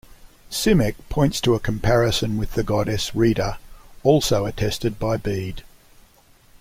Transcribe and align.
Simek 0.49 0.95
points 1.09 1.39
to 1.41 1.53
a 1.53 1.59
comparison 1.59 2.39
with 2.39 2.53
the 2.53 2.63
goddess 2.63 3.11
Rheda, 3.13 3.59
also 4.01 4.47
attested 4.47 4.97
by 4.97 5.15
Bede. 5.17 5.61